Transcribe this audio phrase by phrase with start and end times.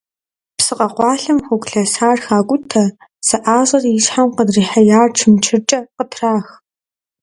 [0.57, 2.83] Псы къэкъуалъэм хугу лъэсар хакӏутэ,
[3.27, 6.47] зэӏащӏэри и щхьэм къыдрихьеяр чымчыркӏэ къытрах.